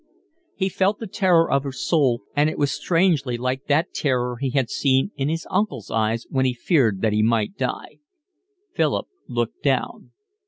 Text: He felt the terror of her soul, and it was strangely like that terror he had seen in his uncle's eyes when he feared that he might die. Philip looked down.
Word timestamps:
He 0.55 0.67
felt 0.67 0.97
the 0.97 1.05
terror 1.05 1.51
of 1.51 1.61
her 1.63 1.71
soul, 1.71 2.23
and 2.35 2.49
it 2.49 2.57
was 2.57 2.71
strangely 2.71 3.37
like 3.37 3.65
that 3.67 3.93
terror 3.93 4.37
he 4.37 4.49
had 4.49 4.67
seen 4.71 5.11
in 5.15 5.29
his 5.29 5.45
uncle's 5.51 5.91
eyes 5.91 6.25
when 6.31 6.43
he 6.45 6.55
feared 6.55 7.01
that 7.01 7.13
he 7.13 7.21
might 7.21 7.55
die. 7.55 7.97
Philip 8.73 9.05
looked 9.27 9.61
down. 9.61 10.09